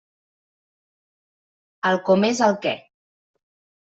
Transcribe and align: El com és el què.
El 1.89 1.99
com 2.07 2.25
és 2.31 2.41
el 2.47 2.57
què. 2.65 2.73